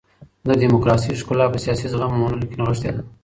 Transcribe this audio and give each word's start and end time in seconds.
د 0.47 0.49
ډيموکراسۍ 0.61 1.11
ښکلا 1.19 1.45
په 1.53 1.57
سياسي 1.63 1.85
زغم 1.91 2.11
او 2.15 2.19
منلو 2.21 2.45
کي 2.49 2.55
نغښتې 2.59 2.89
ده. 2.95 3.01